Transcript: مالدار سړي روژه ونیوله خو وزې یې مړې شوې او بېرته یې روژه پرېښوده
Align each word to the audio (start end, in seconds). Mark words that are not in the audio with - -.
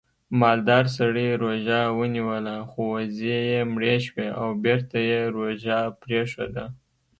مالدار 0.41 0.85
سړي 0.97 1.27
روژه 1.43 1.79
ونیوله 1.99 2.55
خو 2.69 2.81
وزې 2.93 3.37
یې 3.51 3.61
مړې 3.73 3.95
شوې 4.05 4.27
او 4.39 4.47
بېرته 4.63 4.97
یې 5.09 5.19
روژه 5.35 5.79
پرېښوده 6.01 6.65